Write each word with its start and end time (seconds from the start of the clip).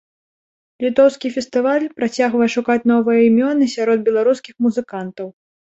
Літоўскі 0.85 1.31
фестываль 1.35 1.85
працягвае 1.99 2.49
шукаць 2.55 2.79
новыя 2.95 3.21
імёны 3.29 3.71
сярод 3.77 3.99
беларускіх 4.11 4.55
музыкантаў. 4.69 5.27